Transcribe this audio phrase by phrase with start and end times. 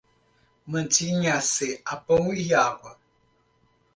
[0.65, 2.97] Mantinha-se a pão e água